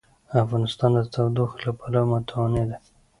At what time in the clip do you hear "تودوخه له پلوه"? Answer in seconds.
1.13-2.05